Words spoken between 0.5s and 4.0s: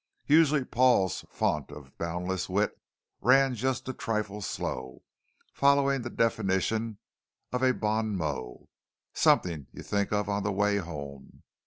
Paul's fount of boundless wit ran just a